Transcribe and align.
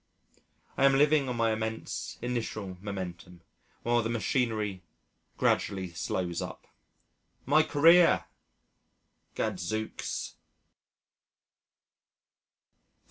I 0.77 0.85
am 0.85 0.97
living 0.97 1.29
on 1.29 1.35
my 1.35 1.51
immense 1.51 2.17
initial 2.23 2.75
momentum 2.81 3.41
while 3.83 4.01
the 4.01 4.09
machinery 4.09 4.81
gradually 5.37 5.93
slows 5.93 6.41
up. 6.41 6.65
My 7.45 7.61
career! 7.61 8.25
Gadzooks. 9.35 10.37